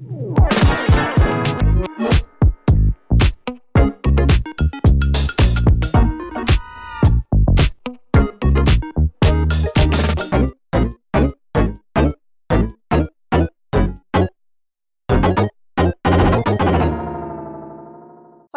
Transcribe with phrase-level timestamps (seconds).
[0.00, 0.08] 欢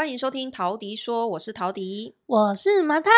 [0.10, 3.12] 迎收听陶迪说，我是陶迪，我是麻太，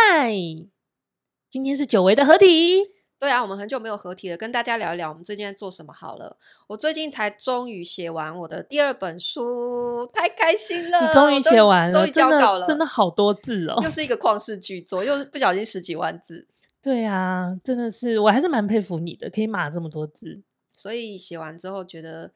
[1.48, 3.05] 今天是久违的合体。
[3.18, 6.38] 对啊，我们很久没有合体了，跟大家聊一聊我们最近在做什么好了。
[6.68, 11.08] 我最近才终于写完我的第二本书，太开心了！
[11.08, 16.48] 你终于写完了，终于交稿了真，真的好多字哦，又是一个旷世巨作，又是不小心十几万字。
[16.82, 20.44] 对啊，真的是，我还是蛮佩服你的，可以码这么多字。
[20.74, 22.32] 所以写完之后觉得。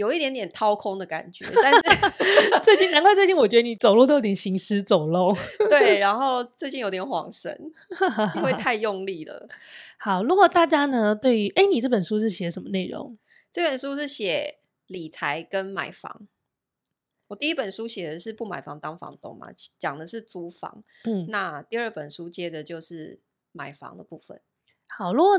[0.00, 1.80] 有一点点掏空的感觉，但是
[2.64, 5.36] 最近难怪最近我觉得你走路都有点行尸走肉。
[5.68, 7.54] 对，然后最近有点恍神，
[8.36, 9.46] 因为太用力了。
[10.00, 13.18] 好，如果大家呢对于哎，你这本书是写什么内容？
[13.52, 16.26] 这本书是写理财跟买房。
[17.28, 20.82] 我第一本书写的是不买房当房东嘛，讲的是租房。
[21.04, 23.20] 嗯，那第二本书接着就是
[23.52, 24.40] 买房的部分。
[24.86, 25.38] 好，如果。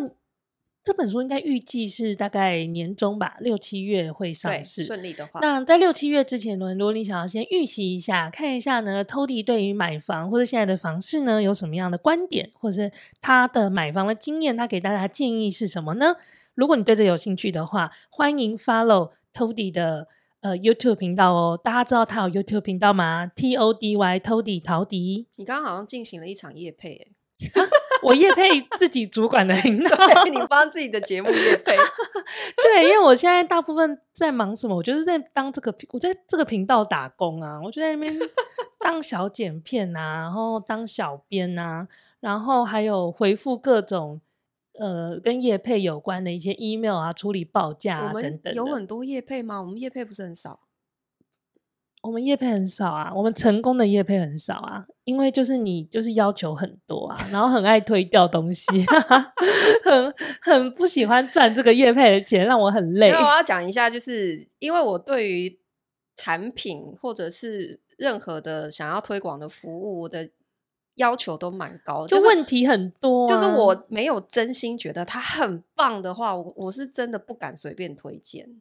[0.84, 4.84] 这本书应该预计是大概年中吧，六七月会上市。
[4.84, 16.16] 顺利的话，那在六七月之前呢，如果你想要先预习一下，看一下呢，Tody 对于买房或者现在的房市呢有什么样的观点，或者是他的买房的经验，他给大家建议是什么呢？
[16.56, 20.08] 如果你对这有兴趣的话，欢迎 follow Tody 的
[20.40, 21.62] 呃 YouTube 频道哦。
[21.64, 25.28] 大家知道他有 YouTube 频道吗？T O D Y Tody 陶迪。
[25.36, 27.12] 你刚刚好像进行了一场夜配诶。
[28.03, 31.75] 我叶配自己主管的频道， 对，你帮自己的节目业配。
[32.64, 34.75] 对，因为我现在大部分在忙什么？
[34.75, 38.14] 我就是在当这个，我在这个频道打工啊，我就在那边
[38.80, 41.88] 当小剪片啊，然后当小编啊，
[42.20, 44.20] 然后还有回复各种
[44.80, 48.53] 呃跟叶配有关的一些 email 啊，处理报价啊等等。
[48.53, 49.61] 有很多叶配吗？
[49.61, 50.59] 我们叶配不是很少。
[52.02, 58.66] 我们业配很少啊，我们成功的业配很少啊，因为就是你就是要求很多啊，然后很爱推掉东西，
[59.84, 63.11] 很很不喜欢赚这个业配的钱，让我很累。
[63.11, 65.60] 那我要讲一下，就是因为我对于
[66.17, 70.28] 产品或者是任何的想要推广的服务，我的
[70.95, 78.60] 要求都蛮高，就问题很多啊，就是我没有真心觉得它很棒的话，我我是真的不敢随便推荐。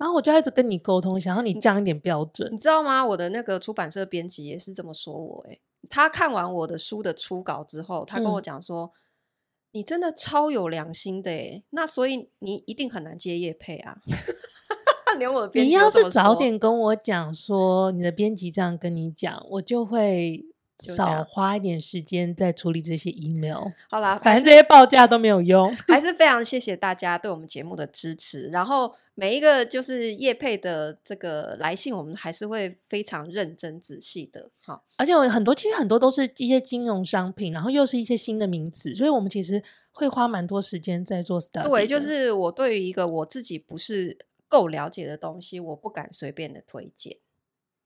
[0.00, 3.04] 然后我就一直跟你沟通，想要你降一点标准，你知道吗？
[3.04, 8.96] 我的那个出版社编辑也是这么说我，诶，他看完我的书的初稿之后，他跟我讲说：“嗯、
[9.72, 13.98] 你真的超有良心的，诶，那所以你一定很难接业配啊。
[15.18, 20.46] ”连我的编辑，你要是早点跟我讲说你的编辑这样跟你讲，我就会
[20.80, 23.68] 少花一点时间在处理这些 email。
[23.90, 28.94] 好啦，反正这些报价都没有用，还 是非常谢谢大家对我们节目的支持，然后。
[29.16, 34.48] 每一个就是业配的这个来信，我们还是会非常认真仔细的。
[34.64, 39.62] 好，而且有很多，其实很多都是一些金融商品，然后又是一些新的名词，所以我们其实
[39.92, 41.68] 会花蛮多时间在做 study。
[41.68, 44.16] 对，就是我对于一个我自己不是
[44.48, 47.18] 够了解的东西，我不敢随便的推荐。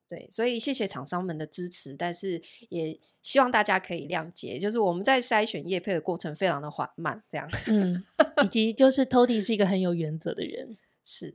[0.07, 7.51] 对，所以谢谢厂商们的支持，但是也希望大家可以谅解，就是我们在筛选业配的过程非常的缓慢，这样。
[7.69, 8.05] 嗯，
[8.45, 10.77] 以及就是 Tody 是一个很有原则的人。
[11.03, 11.35] 是，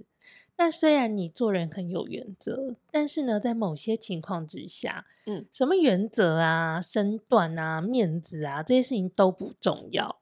[0.58, 10.20] 那虽然你做人很有原则，但是呢，在某些情况之下，嗯，什么原则啊、身段啊、面子啊，这些事情都不重要。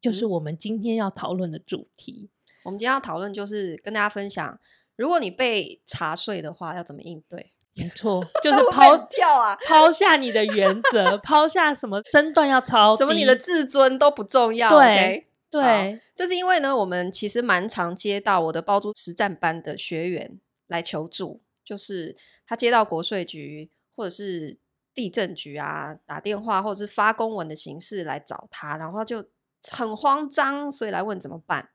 [0.00, 2.28] 就是我们今天要讨论的主题。
[2.28, 4.58] 嗯、我们今天要讨论就是跟大家分享，
[4.96, 7.50] 如果你被查税的话，要怎么应对？
[7.80, 14.70] 没错， 就是抛掉啊， 抛下你的原则，抛下什么身段要超，什么你的自尊都不重要。
[14.70, 14.86] 对。
[14.86, 15.24] Okay?
[15.50, 24.56] 对，这是因为呢，我们其实蛮常接到我的包租实战班的学员来求助，就是他接到国税局或者是
[24.94, 29.24] 地震局啊打电话，或者是发公文的形式来找他，然后就
[29.72, 31.70] 很慌张，所以来问怎么办。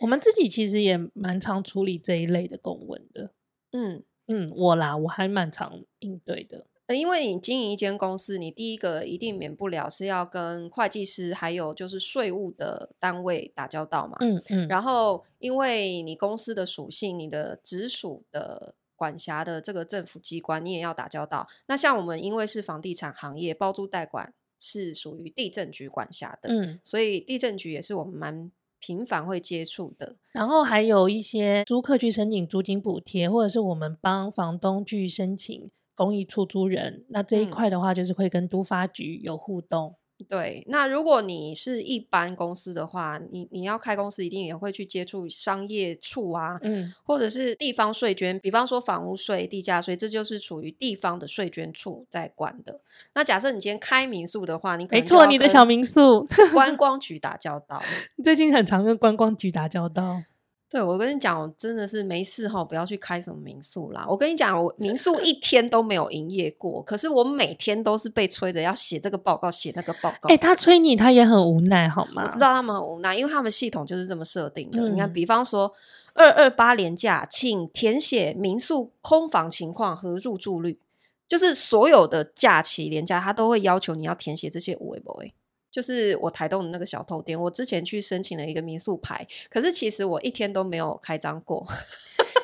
[0.00, 3.32] 我们自己其实也蛮常处理这一类的公文的，
[3.72, 6.66] 嗯嗯，我啦，我还蛮常应对的。
[6.94, 14.16] 因为你经营一间公司，你第一个一定免不了是要跟会计师还有就是税务的单位打交道嘛。
[14.20, 14.66] 嗯嗯。
[14.68, 21.46] 然后，因为你公司的属性，你的直属的管辖的这个政府机关，你也要打交道。
[21.66, 30.16] 那像我们因为是房地产行业，包租代管是属于地震局管辖的，嗯，所以地震局也是我们蛮频繁会接触的。
[30.32, 35.70] 然后还有一些租客去申请租金补贴，或者是我们帮房东去申请。
[35.94, 39.96] 公益出租人，那这一块的话，就是会跟都发局有互动。
[40.18, 52.80] 嗯、对，那如果你是一般公司的话，你你要开公司，一定也会去接触商业处啊，嗯，或者是地方税捐，比方说房屋税、地价税，这就是属于地方的税捐处在管的。
[53.14, 57.82] 那假设你今天开民宿的话，你没错，你的小民宿 观光局打交道，
[58.16, 60.22] 你最近很常跟观光局打交道。
[60.70, 64.04] 对，我跟你讲，我真的是没事哈，不要去开什么民宿啦。
[64.06, 70.28] 我跟你讲，我民宿一 天都没有营业过，可是我每天都是被催着要写这个报告，写那个报告。
[70.28, 72.22] 哎、欸，他催你，他也很无奈，好吗？
[72.26, 74.78] 我知道他们很无奈，因为他们系统就是这么设定的。
[74.82, 75.72] 嗯、你看，比方说
[76.12, 80.78] 二二八连假，请填写民宿空房情况和入住率，
[81.26, 85.32] 就是所有的假期连假，他都会要求你要填写这些有的没的。
[85.78, 91.64] 就是我台东的那个小偷店，我之前去申请了一个民宿牌，可是其实我一天都没有开张过。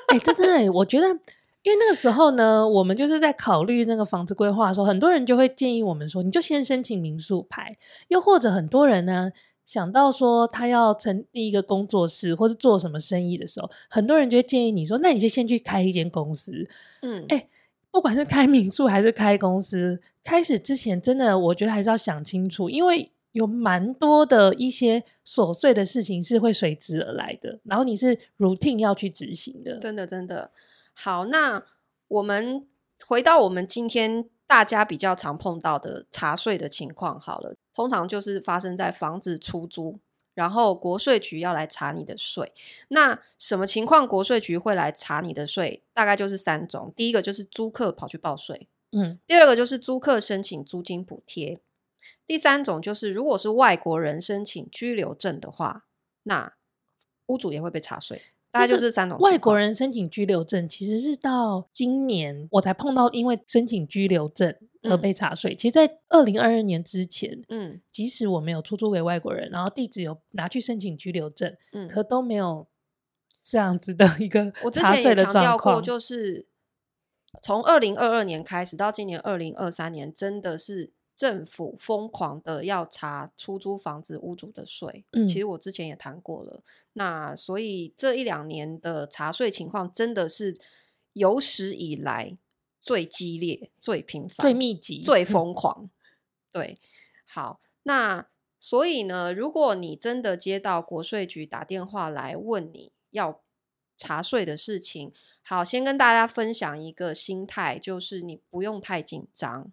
[0.06, 1.08] 哎、欸，真的，我觉得，
[1.64, 7.76] 因为那个时候呢，我们就是在考虑那个房子规划的时候，很多人就会建议我们说，你就先申请民宿牌，
[8.06, 9.32] 又或者很多人呢
[9.64, 16.52] 想到说他要成立一个工作室或是做什么生意的时候，很多人就会建议你说，那你就先去开一间公司。
[17.02, 17.48] 嗯，哎、欸，
[17.90, 23.10] 不管是开民宿还是开公司，开始之前真的我觉得还是要想清楚，因为。
[23.34, 29.76] 有蛮多的一些琐碎的事情是会随之而来的，然后你是 routine 要去执行的。
[29.80, 30.52] 真的，真的。
[30.92, 31.64] 好，那
[32.06, 32.64] 我们
[33.04, 39.98] 回到我们今天大家比较常碰到的查税的情况好了，通常就是发生在房子出租，
[40.34, 42.52] 然后国税局要来查你的税。
[42.88, 45.82] 那什么情况国税局会来查你的税？
[45.92, 51.60] 大概就是三种，第一个就是租客跑去报税，嗯，第二个就是租客申请租金补贴。
[52.26, 55.84] 第三种就是，如果是外国人申请居留证的话，
[56.22, 56.54] 那
[57.26, 58.22] 屋主也会被查税。
[58.50, 59.18] 大概就是三种。
[59.18, 65.52] 外国人申请居留证，其实是到今年我才碰到，因为申请居留证而被查税。
[65.52, 72.68] 嗯、其实，在二零二二年之前，嗯，即使我没有出租给外国人，然后地址有拿去申请居留证，嗯，可都没有
[73.42, 76.46] 这样子的一个我之前也强调过，就是
[77.42, 80.94] 从二零二二年开始到今年二零二三年，真的是。
[81.16, 86.62] 政府疯狂的要查出租房子屋主的税，嗯，其实我之前也谈过了。
[86.94, 90.56] 那所以这一两年的查税情况真的是
[91.12, 92.36] 有史以来
[92.80, 95.88] 最激烈、最频繁、最密集、最疯狂。
[96.50, 96.78] 对，
[97.24, 98.26] 好，那
[98.58, 103.40] 所以呢，如果你真的接到国税局打电话来问你要
[103.96, 105.12] 查税的事情，
[105.42, 109.72] 好，先跟大家分享一个心态，就是你不用太紧张。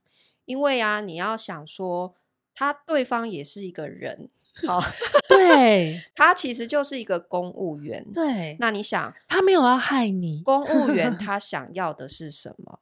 [0.51, 2.13] 因为啊，你要想说，
[2.53, 4.29] 他对方也是一个人，
[4.67, 4.81] 好，
[5.29, 8.57] 对， 他其实就是一个公务员，对。
[8.59, 12.81] 那你想，他没有要害你，公务员他想要的是什么？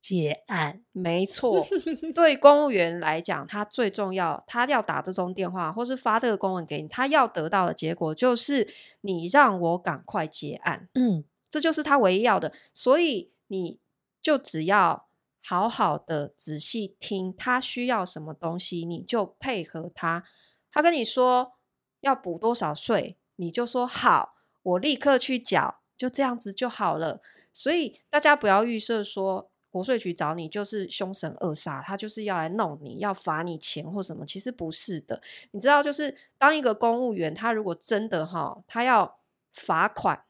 [0.00, 1.64] 结案，没错。
[2.12, 8.68] 对公务员来讲，他最重要，他要打这通电话，或是发这个公文给你，他要得到的结果就是
[9.02, 12.52] 你让我赶快结案，嗯，这就是他唯一要的。
[12.74, 13.78] 所以你
[14.20, 15.05] 就只要。
[15.48, 20.24] 好好的仔细听，他需要什么东西，你就配合他。
[20.72, 21.52] 他跟你说
[22.00, 27.22] 要补多少税，你就说好，我立刻去缴，就这样子就好了。
[27.52, 34.26] 所以大家不要预设说国税局找你就是凶神恶煞，他就是要来弄你，要罚你钱或什么。
[34.26, 35.22] 其实不是的，
[35.52, 39.20] 你知道，就是当一个公务员，他如果真的哈，他要
[39.54, 40.24] 罚款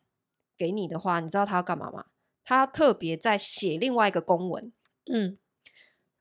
[0.58, 2.04] 给你的话，你知道他要干嘛吗？
[2.44, 4.70] 他特别在写另外一个公文。
[5.12, 5.36] 嗯，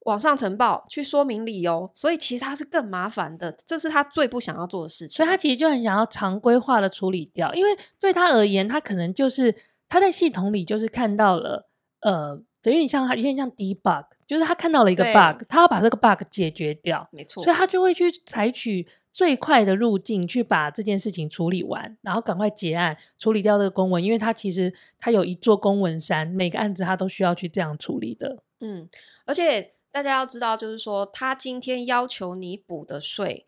[0.01, 5.15] 往上呈报去说明理由，所以其实他是更麻烦的，这是他最不想要做的事情。
[5.15, 9.55] 所以他其实就很想要常规化的处理掉，因为对他而言，他可能就是
[9.89, 11.67] 他在系统里就是看到了，
[12.01, 28.43] 呃，等于你像他有点像 debug，就是他看到了一个 bug，他要把这个 bug 解决掉，没错，所以他就会去采取最快的路径去把这件事情处理完，然后赶快结案，处理掉这个公文，因为他其实他有一座公文山，每个案子他都需要去这样处理的。
[28.59, 28.89] 嗯，
[29.25, 33.45] 而且大家要知道，就是说，他今天要求你补的税，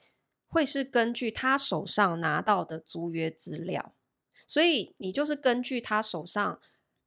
[0.47, 3.93] 会是根据他手上拿到的租约资料，
[4.45, 6.59] 所以你就是根据他手上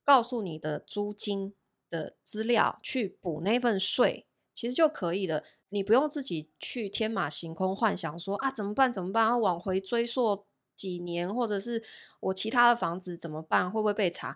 [0.02, 1.54] 告诉你的租金
[1.90, 5.44] 的资料去补那份税，其实就可以了。
[5.68, 8.92] 你不用自己去天马行空幻想说啊，怎么办？
[8.92, 9.28] 怎么办？
[9.28, 11.84] 要往回追溯几年，或者是
[12.20, 13.70] 我其他的房子怎么办？
[13.70, 14.34] 会不会被查？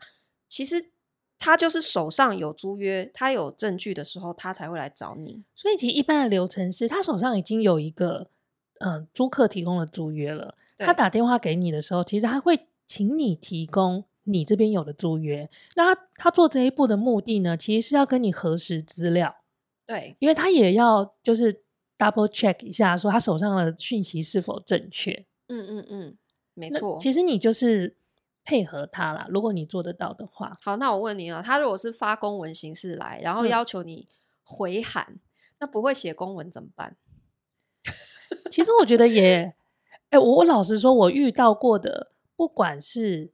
[0.48, 0.92] 其实。
[1.44, 5.44] 他就是手上有租约，他有证据的时候，他才会来找你。
[5.54, 8.30] 所以其实一般的流程是，他手上已经有一个
[8.80, 10.56] 呃租客提供了租约了。
[10.78, 15.50] 他打电话给你的时候，其实他会请你提供你这边有的租约。
[15.76, 19.36] 那他他做这一步的目的呢，其实是要跟你核实资料。
[19.86, 21.52] 对，因为他也要就是
[21.98, 25.26] double check 一下，说他手上的讯息是否正确。
[25.48, 26.16] 嗯嗯嗯，
[26.54, 26.98] 没错。
[26.98, 27.94] 其实你就是
[28.44, 30.56] 配合他啦，如果你做得到的话。
[30.62, 34.06] 好，那我问你啊，他如果是发公文形式来，然后要求你
[34.44, 35.20] 回函，嗯、
[35.60, 36.96] 那不会写公文怎么办？
[38.52, 39.54] 其实我觉得也，
[40.10, 43.32] 哎、欸，我老实说，我遇到过的，不管是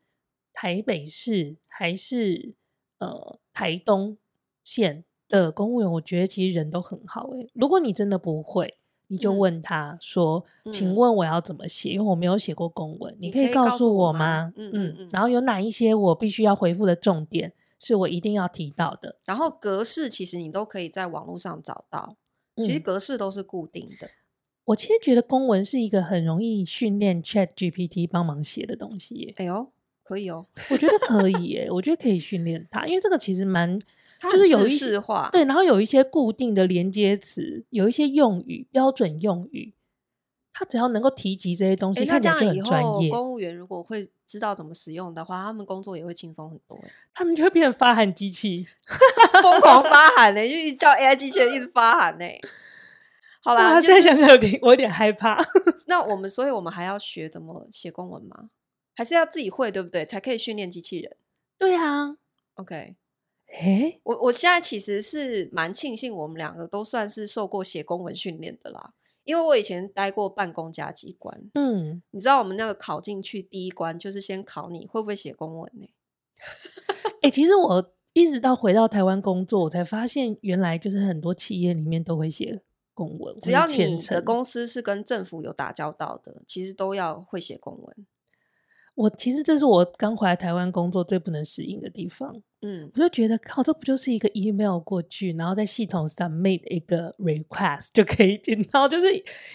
[0.52, 2.54] 台北市还是
[2.98, 4.16] 呃台东
[4.62, 7.42] 县的公务员，我觉得其实人都很好、欸。
[7.42, 8.79] 哎，如果你真的不会。
[9.12, 11.90] 你就问他说：“嗯、请问我要怎么写？
[11.90, 19.16] 因为我没有写过公文，你可以告诉我吗？”嗯嗯，嗯，然后有哪一些我必须要回复的重点，是我一定要提到的。
[19.26, 22.16] 然后格式其实你都可以在网络上找到，
[22.58, 24.06] 其实格式都是固定的。
[24.06, 24.10] 嗯、
[24.66, 29.34] 我其实觉得公文是一个很容易训练 Chat GPT 帮忙写的东西耶。
[29.38, 29.72] 哎呦，
[30.04, 33.76] 可以哦，我觉得可以 耶，我觉得可以训练它，因为这个其实蛮。
[34.28, 39.72] 就是有一些话，对，然后有一些固定的连接词，有一些用语标准用语，
[40.52, 43.08] 他只要能够提及这些东西，看起来就很专业。
[43.10, 46.78] 公务员如果会知道怎么使用的话，他们工作也会轻松很多。
[47.14, 48.66] 他们就会变成发函机器，
[49.42, 52.24] 疯狂发函呢，就一直叫 AI 机器人一直发函呢。
[53.42, 55.38] 好啦，就是、现在想想有点，我有点害怕。
[55.88, 58.50] 那我们，所以我们还要学怎么写公文吗？
[58.94, 60.04] 还是要自己会，对不对？
[60.04, 61.16] 才可以训练机器人。
[61.56, 62.16] 对啊
[62.56, 62.96] ，OK。
[63.58, 75.88] 诶，我我现在其实是蛮庆幸我们两个都算是受过写公文训练的啦，因为我以前待过办公家机关，嗯，你知道我们那个考进去第一关就是先考你会不会写公文呢？
[77.16, 82.62] 哎、欸，其实我一直到回到台湾工作，我才发现原来就是很多企业里面都会写
[82.94, 88.06] 公文，只要你的公司是跟政府有打交道的，其实都要会写公文。
[89.00, 92.36] 我其实这是我刚回来台湾工作最不能适应的地方。
[92.60, 99.06] 嗯，我就觉得靠，这不就是一个 email 过去，然后在系统 submit 一个 request 就可以进，然后就是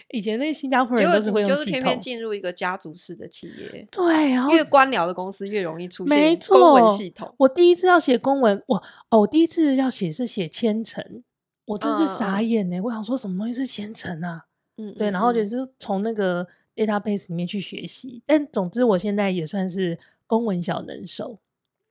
[0.10, 7.32] 以前那些新加坡人都是会用系统，就是偏偏进入一个家族式的企业，对，然后越官僚的公司越容易出现公文系统。
[7.38, 11.22] 我第一次要写公文，我哦，我第一次要写是写签呈，
[11.66, 12.82] 我真是傻眼呢。
[12.82, 14.46] 我想说什么东西是签呈啊？
[14.78, 21.40] 嗯，对，然后就是从那个 database 里面去学习，但总之我现在也算是公文小能手。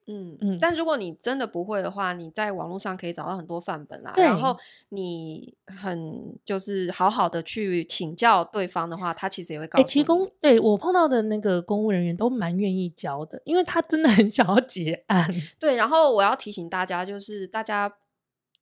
[0.07, 4.12] 嗯嗯，但如果你真的不会的话，你在网络上可以找到很多范本啦。
[4.14, 4.55] 然后
[4.91, 9.83] 你很就是好好的去请教对方的话，他其实也会告诉你。
[9.83, 15.26] 欸、其实公对我碰到的那个公务人员都蛮愿意教的，因为他真的很 想要结案。
[15.59, 17.91] 对，然后我要提醒大家，就是大家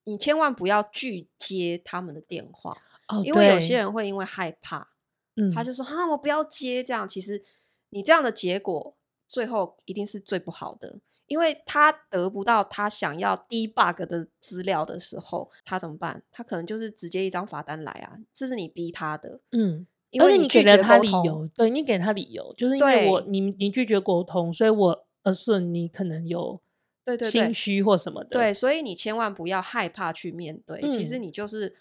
[0.05, 2.77] 你千万不要拒接他们的电话，
[3.09, 4.92] 哦，因为有些人会因为害怕，
[5.37, 6.83] 嗯，他就说哈，我不要接。
[6.85, 7.43] 这样其实
[7.91, 8.97] 你这样的结果
[9.27, 11.01] 最后一定是最不好的。
[11.29, 16.23] 因为他得不到他想要 debug 的资料的时候，他怎么办？
[16.31, 19.41] 他可能就是直接一张罚单来啊，这是你逼他的。
[19.53, 26.61] 嗯，因为你拒绝沟通，而且你给了他理由，对，你给他理由，就是因为我你你拒绝沟通，所以我 assume 你可能有
[27.03, 28.29] 对对心虚或什么的。
[28.29, 30.81] 对，对，对，对，所以你千万不要害怕去面对。
[30.83, 31.75] 嗯、其实你就是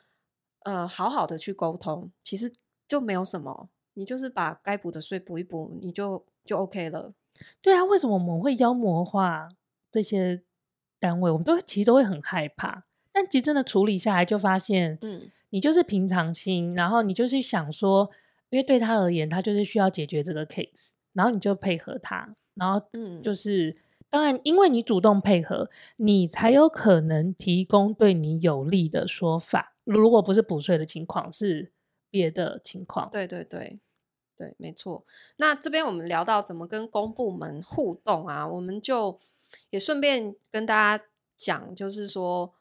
[0.61, 2.53] 呃好好的去沟通，其实
[2.91, 7.13] 就没有什么，你就是把该补的税补一补，你就就 OK 了。
[7.61, 9.47] 对啊，为什么我们会妖魔化
[9.89, 10.41] 这些
[10.99, 11.31] 单位？
[11.31, 12.83] 我们都其实都会很害怕，
[13.13, 15.21] 但其实真的处理下来，就发现，嗯，
[15.51, 18.11] 你就是平常心，然后你就是想说，
[18.49, 23.77] 因为对他而言，他就是需要解决这个 case，然后你就配合他，然后，嗯，就是
[24.09, 29.77] 当然，因为你主动配合，你才有可能提供对你有利的说法。
[29.85, 31.71] 如果不是补税的情况，是
[32.11, 33.09] 别的情况。
[33.11, 33.79] 对对对。
[34.37, 35.05] 对，没错。
[35.35, 39.19] 那这边我们聊到怎么跟公部门互动啊，我们就
[39.69, 41.05] 也顺便跟大家
[41.37, 42.51] 讲，就是说，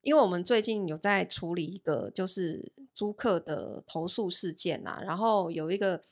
[0.00, 6.02] 因为我们最近有在处理一个就是租客的投诉事件啊，然后有一个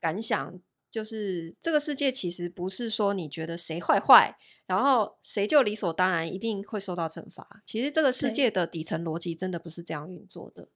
[0.00, 0.58] 感想，
[0.90, 7.62] 就是这个世界其实不是说你觉得谁坏坏，然后谁就理所当然一定会受到惩罚。
[7.66, 10.70] 其实这个世界的底层逻辑真的不是这样运作的。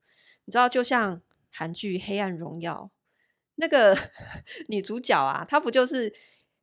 [0.44, 2.90] 你知道，就像韩剧《黑暗荣耀》。
[3.56, 3.96] 那个
[4.68, 6.12] 女主角啊，她不就是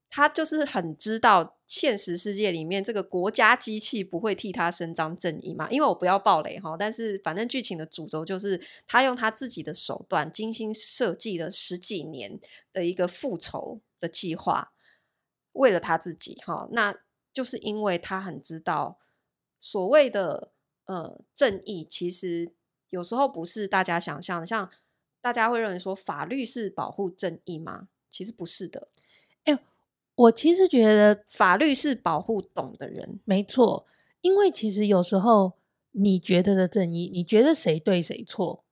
[0.09, 5.69] 她就是很知道现实世界里面这个国家机器不会替她伸张正义嘛？
[5.71, 12.37] 因为我不要暴雷哈，但是反正剧情的主轴就是她用她自己的手段精心设计了十几年
[12.73, 14.73] 的一个复仇的计划，
[15.53, 16.93] 为了她自己哈，那
[17.31, 18.99] 就是因为她很知道
[19.57, 20.51] 所谓的
[20.87, 22.51] 呃正义，其实
[22.91, 24.69] 有时候不是大家想象的，像。
[25.23, 27.89] 大家会认为说法律是保护正义吗？
[28.09, 28.87] 其实不是的。
[29.43, 29.59] 哎、欸，
[30.15, 33.19] 我其实觉得法律是保护懂的人。
[33.23, 33.85] 没错，
[34.21, 35.53] 因为其实有时候
[35.91, 38.65] 你觉得的正义，你觉得谁对谁错，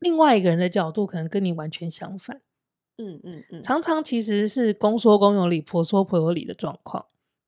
[0.00, 2.40] 另外一个人的角度可能跟你完全相反。
[2.98, 7.06] 嗯嗯嗯，常常其实是公说公有理，婆说婆有理的状况。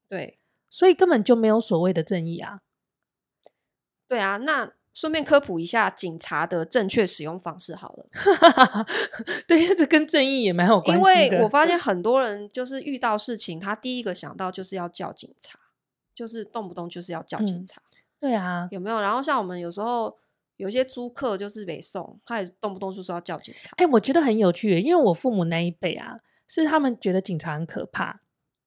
[0.08, 0.38] 对，
[0.70, 2.62] 所以根本就没有所谓的正义啊。
[4.06, 8.06] 对啊，那顺便科普一下警察的正确使用方式好了。
[9.46, 10.98] 对，这跟正义也蛮有关系。
[10.98, 15.58] 因为我发现 很多人就是遇到事情，他第一个想到就是要叫警察，
[16.14, 17.82] 就是动不动就是要叫警察。
[17.82, 18.98] 嗯、对啊，有没有？
[19.02, 20.16] 然后像我们有时候。
[20.58, 23.72] 有些租客就是北送，他也动不动就说要叫警察。
[23.76, 26.16] 哎、欸，我觉得很有趣，因为我父母那一辈啊，
[26.48, 28.22] 是他们觉得警察很可怕，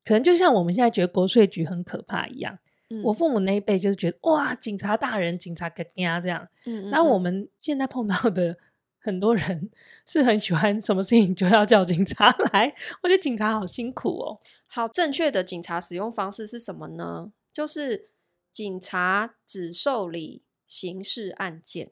[0.05, 2.59] 可能就像我们现在觉得国税局很可怕一样。
[2.89, 6.47] 嗯、我父母那一辈就是觉得哇，警察大人、警察哥呀这样。
[6.65, 8.57] 嗯，那我们现在碰到的
[8.99, 9.69] 很多人
[10.05, 14.39] 是很喜欢什么事情就要叫警察来，我觉得警察好辛苦哦。
[14.67, 17.31] 好，正确的警察使用方式是什么呢？
[17.53, 18.09] 就是
[18.51, 20.43] 警察只受理。
[20.69, 21.89] 刑事案件、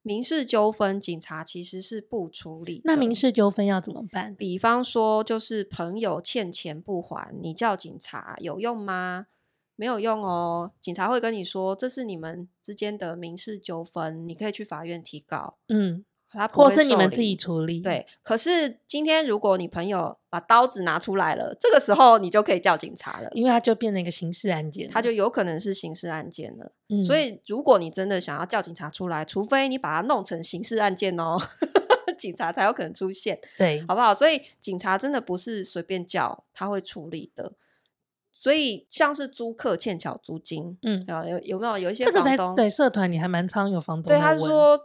[0.00, 2.80] 民事纠纷，警察其实是不处理。
[2.84, 4.32] 那民事纠纷要怎么办？
[4.36, 9.26] 比方说，就是朋友欠钱不还，你叫警察有用吗？
[9.76, 10.72] 没有用哦。
[10.80, 15.56] 警察会跟你说，这是你们之间的民事纠纷，你可以去法院提告。
[15.68, 16.04] 嗯。
[16.50, 17.78] 或是你们自己处理。
[17.78, 26.72] 对，可是今天如果你朋友把刀子拿出来了，这个时候你就可以叫警察了，因为他就变成一个刑事案件，他就有可能是刑事案件了。
[26.88, 31.40] 嗯，所以如果你真的想要叫警察出来，除非你把它弄成刑事案件哦，
[32.18, 34.12] 警察才有可能出现，对，好不好？
[34.12, 37.52] 所以警察真的不是随便叫他会处理的。
[38.34, 42.54] 所以像是租客欠缴租金，嗯，有有没有有一些房东？
[42.54, 44.78] 对社团你还蛮常有房东对他说。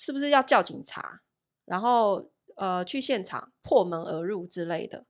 [0.00, 1.22] 是不是要叫警察，
[1.64, 5.06] 然后呃去现场破门而入之类的？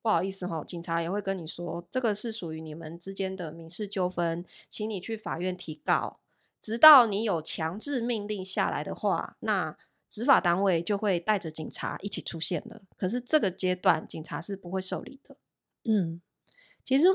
[0.00, 6.20] 不好意思哈，警察也会跟你说，这个是属于你们之间的民事纠纷，请你去法院提告。
[6.62, 9.76] 直到你有强制命令下来的话，那
[10.08, 12.80] 执法单位就会带着警察一起出现了。
[12.96, 15.36] 可是这个阶段，警察是不会受理的。
[15.84, 16.22] 嗯，
[16.84, 17.06] 其实。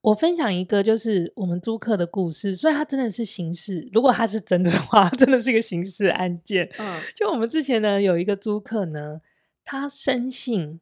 [0.00, 3.86] 我分享一个就是我们租客的故事，所以他真的是刑事。
[3.92, 6.70] 如果他是真的的话， 真的是一个刑事案件。
[6.78, 9.20] 嗯，就我们之前呢有一个租客呢，
[9.64, 10.80] 他深信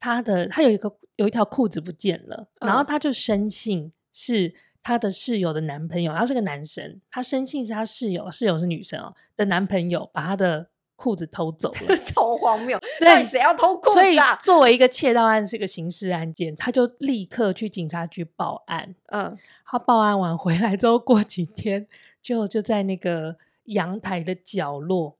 [0.00, 4.52] 他的他有一个有一条裤子不见了，嗯，然后他就深信是
[4.82, 10.70] 他的室友的男朋友，他是个男生，他深信是他室友，室友是女生哦的男朋友把他的。
[10.96, 12.78] 裤子偷走了， 超荒谬！
[12.98, 14.02] 对，谁要偷裤子啊？
[14.02, 18.94] 所以作为一个窃盗案是个刑事案件，他就立刻去警察局报案。
[19.08, 21.86] 嗯，他报案完回来之后，过几天
[22.22, 25.18] 就就在那个阳台的角落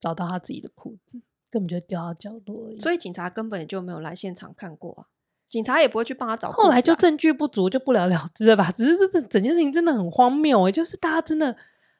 [0.00, 1.20] 找到他自己的裤子，
[1.50, 2.78] 根本就掉到角落而已。
[2.80, 5.06] 所以警察根本也就没有来现场看过啊，
[5.50, 6.50] 警察也不会去帮他找。
[6.50, 8.72] 后来就证据不足，就不了了之了吧？
[8.72, 11.54] 只是这这整件事情真的很荒谬哎，就是大家真的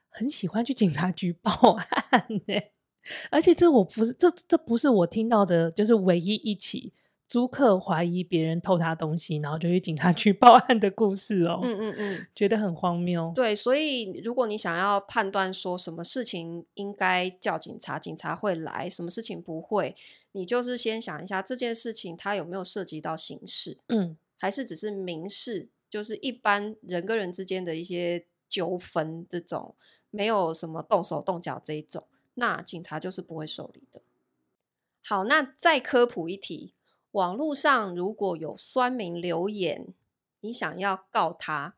[0.09, 1.53] 很喜欢去警察局报
[2.11, 2.70] 案哎。
[3.31, 6.93] 而且这我不是这这不是我听到的，就是唯一一起
[7.29, 11.61] 租客怀疑别人偷他东西，然后就去警察局 报案的故事哦。
[11.62, 13.33] 嗯嗯嗯，觉得很荒谬。
[13.35, 19.97] 对，所以如果你想要判断说什么事情应该叫警察，警察会来；什么事情不会，
[20.33, 29.75] 你就是先想一下这件事情它有没有涉及到刑事，嗯，还是只是民事，就是一般人跟人之间的一些纠纷这种，
[30.11, 32.05] 没有什么动手动脚这一种。
[32.35, 34.01] 那警察就是不会受理的。
[35.05, 36.73] 好，那再科普一题：
[37.11, 39.88] 网络上如果有酸民留言，
[40.40, 41.75] 你想要告他，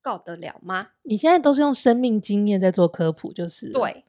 [0.00, 0.92] 告得了吗？
[1.02, 4.04] 你现在都是用生命经验在做科普，就是对。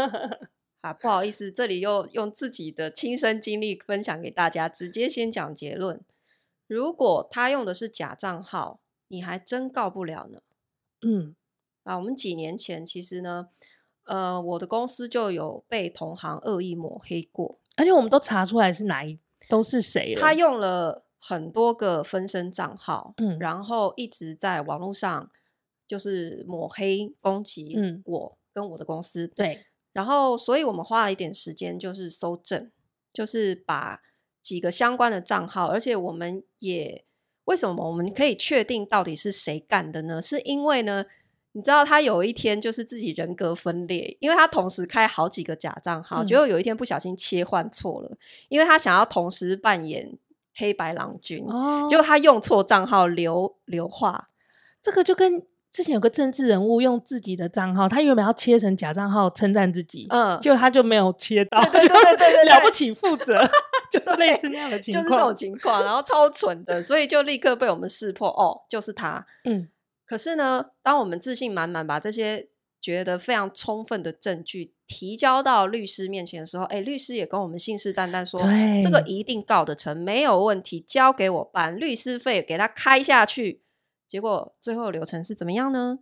[0.80, 6.00] 啊，不好意思，这里又用自己的亲身经历分享给大家，直接先讲结论。
[6.66, 10.40] 如果他用的是假账号，你还真告不了呢。
[11.02, 11.36] 嗯，
[11.84, 13.48] 啊，我们几年前其实呢。
[14.04, 20.20] 呃，我的公司就有被同行恶意抹黑过，而且我们都查出来是哪一都是谁了。
[20.20, 25.30] 他用了很多个分身账号，嗯，然后一直在网络上
[25.86, 29.26] 就是抹黑攻击我跟我的公司。
[29.28, 32.70] 对，然后所以我们花了一点时间，就是搜证，
[33.12, 34.02] 就是把
[34.42, 37.06] 几个相关的账号，而且我们也
[37.44, 40.20] 为什么我们可以确定到底是谁干的呢？
[40.20, 41.06] 是因为呢。
[41.56, 48.16] 你知道他有一天就是自己人格分裂，因为他同时开好几个假账号，结果有一天不小心切换错了，
[48.48, 50.18] 因为他想要同时扮演
[50.56, 54.30] 黑白郎君，哦、结果他用错账号留留话，
[54.82, 63.40] 这个就跟之前有个政治人物用自己的账号，他原本要切成假账号称赞自己，嗯，结果他就没有切到，对对对对，对，对 了不起负责，
[63.88, 69.68] 就是类似那样的情况，就是这种情况，然后超蠢的，所以就立刻被我们识破，哦，就是他，嗯。
[70.04, 72.48] 可是呢，当我们自信满满把这些
[72.80, 78.38] 觉得非常充分的证据提交到律师面前的时候，哎，律师也跟我们信誓旦旦说，
[78.82, 83.62] 这个一定告得成，没有问题，交给我办，律师费给他开下去。
[84.06, 86.00] 结果最后流程是怎么样呢？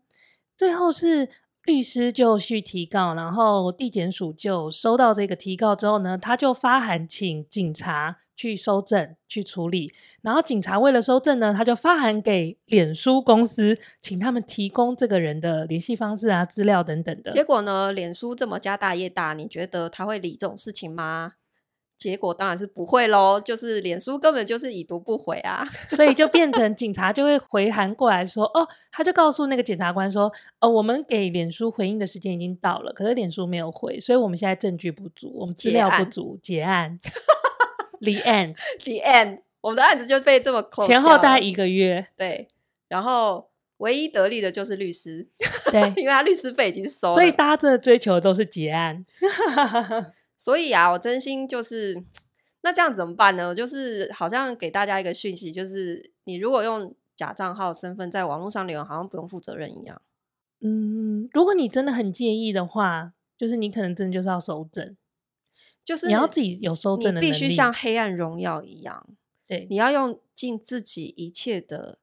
[0.57, 1.29] 最后是
[1.65, 8.19] 律师就去提告，然后地检署就收到这个提告之后呢，他就发函请警察。
[8.35, 9.92] 去收证去处理，
[10.23, 17.31] 然后警察为了收证呢，他就发函给脸书公司，请他们提供这个人的联系方式啊、资料等等的。
[17.31, 21.35] 结果呢，脸书这么家大业大，你觉得他会理这种事情吗？
[21.95, 36.99] 结果当然是不会喽，就是脸书根本就是已读不回啊， 所以就变成警察就会回函过来说，哦，他就告诉那个检察官说，哦，我们给脸书回应的时间已经到了，可是脸书没有回，所以我们现在证据不足，我们资料不足，结案。
[37.01, 37.32] 结 案
[38.03, 42.49] The end, the end，我们的案子就被这么 close 前后大概一个月，对，
[42.88, 45.29] 然后唯一得利的就是律师，
[45.71, 49.05] 对， 因为他律师费已经收了，所以大家真的追求的都是结案。
[50.37, 52.03] 所以啊，我真心就是，
[52.62, 53.55] 那这样怎么办呢？
[53.55, 60.03] 就是好像给大家一个讯息，就是你如果用假账号身份在网络上留言，好像不用负责任一样。
[60.61, 64.97] 嗯，如果你真的很介意的话，就是你可能真的就是要收证。
[65.85, 69.09] 就是你要自己有收证的能力，你必须像黑暗荣耀一样，
[69.47, 71.99] 对，你要用尽自己一切的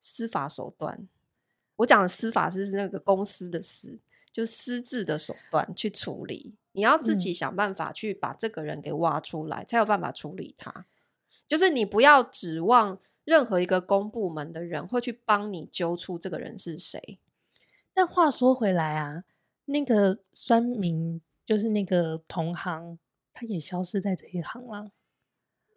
[0.00, 1.06] 司法手段。
[1.76, 3.98] 我讲的司法是那个公司的司，
[4.32, 6.54] 就是私自的手段去处理。
[6.72, 10.86] 你要自己想办法去把这个人给挖出来，嗯、才有办法处理他。
[11.46, 17.18] 就是你不要指望任何一个公部门的人会去帮你揪出这个人是谁。
[17.92, 19.24] 但话说回来啊，
[19.66, 21.20] 那个酸民。
[21.48, 22.98] 就是那个同行，
[23.32, 24.90] 他也消失在这一行了。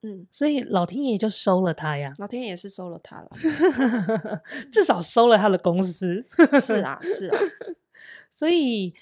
[0.01, 2.13] 嗯，所以老天爷就收了他呀。
[2.17, 3.31] 老天爷是收了他了，
[4.69, 6.21] 至少收了他的公司。
[6.61, 7.39] 是啊，是啊。
[8.29, 8.93] 所以，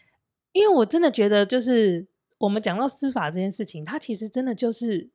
[0.51, 2.05] 因为我真的觉得，就是
[2.37, 5.09] 我们讲到司法这件事情，它其实真的就是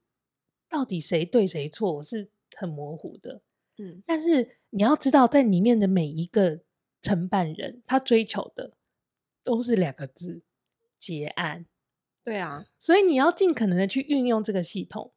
[0.68, 3.40] 到底谁对谁错，我是很模糊的。
[3.78, 6.58] 嗯，但是你要知道，在里面的每一个
[7.00, 8.72] 承办人，他追求的
[9.44, 10.42] 都是两个字。
[11.04, 11.66] 结案，
[12.24, 15.12] 对啊，所以你要尽可能的去运用这个系统，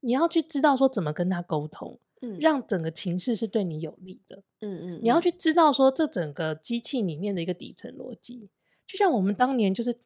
[0.00, 5.30] 你要去知道说怎么跟他沟通，嗯，让整个情势是对你有利的，嗯嗯，你要去。
[5.30, 8.50] 知道说这整个机器里面的一个底层逻辑，
[8.86, 9.98] 就像我们当年就是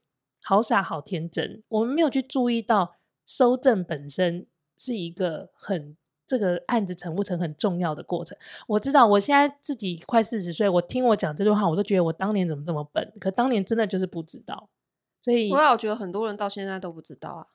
[0.44, 2.94] 好傻好天真，我们没有去注意到
[3.26, 5.96] 收证本身是一个很
[6.28, 8.38] 这个案子成不成很重要的过程。
[8.68, 14.68] 我知道我现在自己快四十岁，我听我讲这句话，我都觉得我当年怎么这么笨，可当年真的就是不知道。
[15.20, 17.46] 所以，我觉得很多人到现在都不知道啊。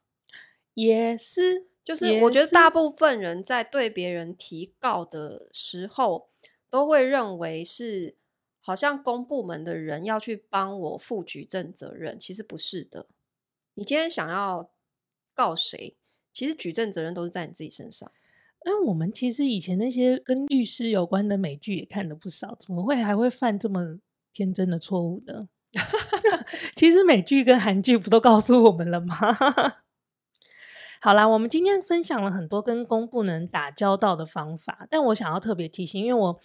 [0.73, 6.29] 也是，就是我觉得大部分人在对别人提告的时候，
[6.69, 8.15] 都会认为是
[8.59, 13.07] 好像公部门的人要去帮我负举证责任，其实不是的。
[13.75, 14.71] 你今天想要
[15.33, 15.95] 告谁，
[16.33, 18.11] 其实举证责任都是在你自己身上。
[18.65, 23.99] 因为我们其实以前那些跟律师有关的美剧也看了不少，怎么会还会犯这么
[24.31, 25.49] 天真的错误呢？
[26.75, 29.15] 其实美剧跟韩剧不都告诉我们了吗？
[31.01, 36.39] 好啦，我们今天分享了很多跟公部门打交道的方法，但我想要特别提醒，因为我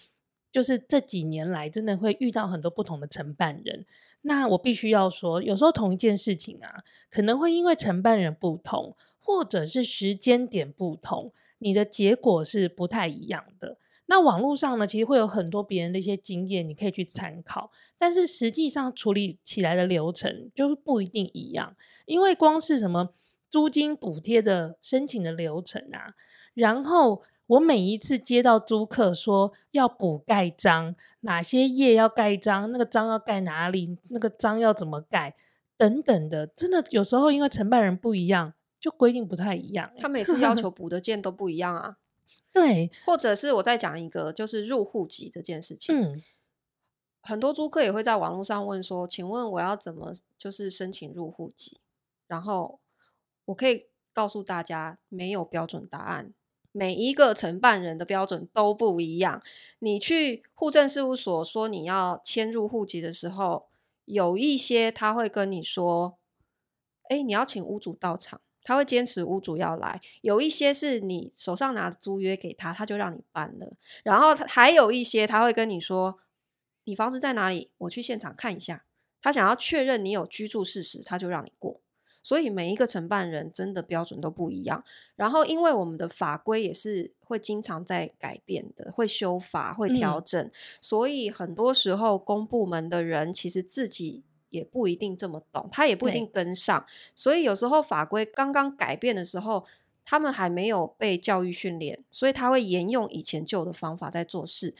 [0.50, 3.86] 就是这几年来真的会遇到很多不同的承办人，
[4.22, 13.78] 那我必须要说，有时候同一件事情啊，可能会因为承办人不同，或者是时间点不同，你的结果是不太一样的。
[14.10, 17.70] 那网络上呢，其实会有很多别人的一些经验，你可以去参考。
[17.98, 23.10] 但是实际上处理起来的流程就是不一定一样，因为光是什么
[23.50, 26.14] 租金补贴的申请的流程啊，
[26.54, 35.34] 然后我每一次接到租客说要补盖章，哪些页要盖章，那个章要盖哪里，那个章要怎么盖
[35.76, 39.90] 等等的，真的有时候因为承办人不一样，就规定不太一样。
[39.98, 41.98] 他每次要求 补的件都不一样啊。
[42.60, 45.94] 对，或者是我再讲一个，就是入户籍这件事情。
[45.94, 46.22] 嗯，
[47.22, 51.80] 很多租客也会在网络上问说：“请问我要怎么就是申请入户籍？”
[52.26, 52.80] 然后
[53.46, 56.34] 我可以告诉大家，没有标准答案，
[56.72, 59.42] 每一个承办人的标准都不一样。
[59.78, 63.68] 你去户政事务所说你要迁入户籍的时候，
[64.04, 66.18] 有一些他会跟你说
[67.08, 73.72] ：“哎，你要请屋主到场。”他会坚持屋主要来，有一些是你手上拿租约给他，他就让你办了。
[74.04, 76.18] 然后他还有一些他会跟你说，
[76.84, 77.70] 你房子在哪里？
[77.78, 78.84] 我去现场看一下。
[79.22, 81.80] 他想要确认你有居住事实，他就让你过。
[82.22, 84.84] 所以每一个承办人真的标准都不一样。
[85.16, 90.52] 然后，因为我们的法规也是会经常在改变的，会修法、会调整，嗯、
[90.82, 96.86] 所以很多时候公部门的人其实自己也不一定这么懂，他也不一定跟上。
[97.14, 99.64] 所以有时候法规刚刚改变的时候，
[100.04, 104.74] 他们还没有被教育训练，所以他会沿用以前旧的方法在做事。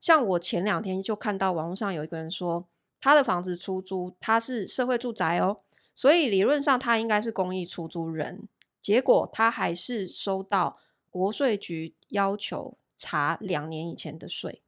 [0.00, 2.66] 像我前两天就看到网络上有一个人说，
[3.00, 5.60] 他的房子出租，他是社会住宅哦。
[5.94, 8.48] 所以理论上他应该是公益出租人，
[8.82, 10.76] 结果他还是收到
[11.08, 14.60] 国税局要求查两年以前的税，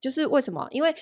[0.00, 0.68] 就是为什么？
[0.72, 0.94] 因为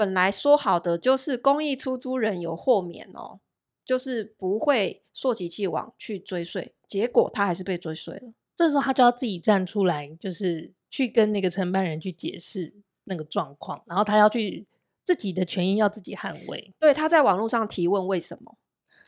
[0.00, 3.40] 本来说好的就是公益出租人有豁免哦，
[3.84, 8.32] 就是不会溯及既往去追税，结果他还是被追税了。
[8.56, 12.72] 这时候他就要自己站出来，就是去跟那个承办人去解释
[13.04, 14.66] 那个状况，然后他要去。
[15.02, 16.72] 自己的权益要自己捍卫。
[16.78, 18.56] 对，他在网络上提问为什么？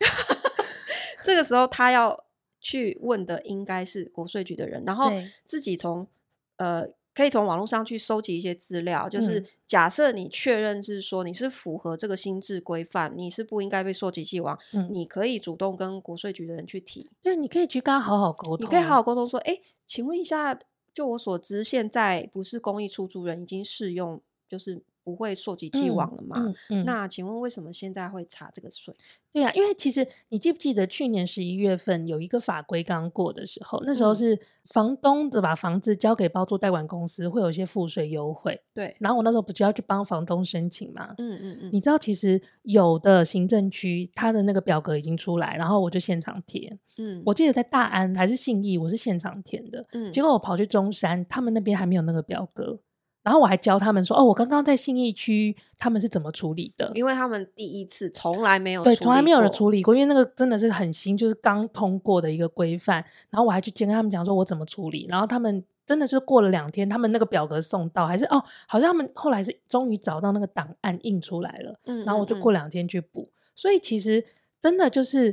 [1.23, 2.25] 这个时候他要
[2.61, 5.13] 去问的应该是国税局的人，然后
[5.47, 6.09] 自己从
[6.57, 17.11] 呃可以从网络上去收集一些资料，就是假设你确认是说你是符合这个新制规范，你是不应该被溯及既往，嗯，你可以主动跟国税局的人去提。
[17.23, 20.59] 对，你可以去跟他好好沟通，你可以好好沟通说，哎，请问一下，
[20.95, 24.83] 就我所知，现在不是公益出租人已经适用，就是。
[25.05, 26.37] 不会溯及既往了嘛？
[26.39, 28.95] 嗯嗯嗯、那请问为什么现在会查这个税？
[29.33, 38.61] 对呀、啊，因为其实你记不记得去年十一月份有一个法规刚过的时候，那时候是房东的把房子交给包租代管公司，会有一些赋税优惠。
[38.75, 41.15] 对，然后我那时候不就要去帮房东申请嘛？
[41.19, 41.71] 嗯嗯嗯。
[41.73, 46.79] 你知道，其实有的行政区它的那个表格已经出来，然后我就现场填。
[46.99, 49.83] 嗯，我记得在大安还是信义，我是现场填的。
[49.93, 52.79] 嗯，结果我跑去中山，他们那边还没有那个表格。
[53.23, 56.91] 然后我还教他们说：“哦，我刚刚在信义区，他们是怎么处理的？
[56.93, 62.97] 因为他们第一次从来没有对，从来没有人处理过，因为那个真的是很新，就是刚通过的一个规范。
[63.31, 65.07] 然后我还去跟他们讲说我怎么处理。
[65.09, 71.79] 然后他们真的是过了两天，他们那个表格送到，还是哦，好像他们后来是终于找到那个档案印出来了。
[71.85, 73.31] 嗯，然后我就过两天去补。
[73.55, 74.25] 所以其实
[74.61, 75.33] 真的就是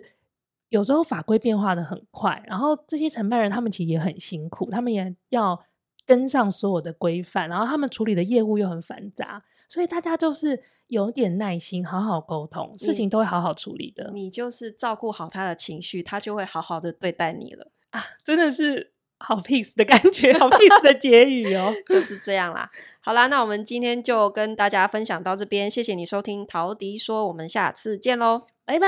[0.69, 5.59] 有时候法规变化的很快，然后这些承办人他们其实也很辛苦，他们也要。”
[6.09, 14.09] 跟上所有的规范，然后他们处理的业务又很繁杂，所以大家就是有点耐心，好好沟通，事情都会好好处理的。
[14.11, 18.01] 你就是照顾好他的情绪，他就会好好的对待你了啊！
[18.25, 22.71] 真的是好 peace 的感觉，好 peace 的结语哦， 就是这样啦。
[23.01, 28.87] 好啦，那我们今天就跟大家分享到这边，谢谢你收听陶迪说，我们下次见喽，拜拜。